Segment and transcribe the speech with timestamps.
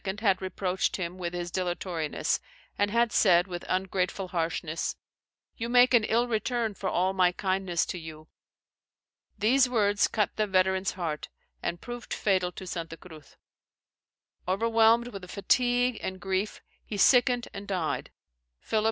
[0.19, 2.39] had reproached him with his dilatoriness,
[2.75, 4.95] and had said with ungrateful harshness,
[5.55, 8.27] "You make an ill return for all my kindness to you."
[9.37, 11.29] These words cut the veteran's heart,
[11.61, 13.37] and proved fatal to Santa Cruz.
[14.47, 18.09] Overwhelmed with fatigue and grief, he sickened and died.
[18.61, 18.79] Philip II.